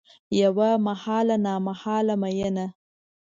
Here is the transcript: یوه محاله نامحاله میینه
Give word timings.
یوه 0.41 0.69
محاله 0.85 1.35
نامحاله 1.45 2.15
میینه 2.21 2.67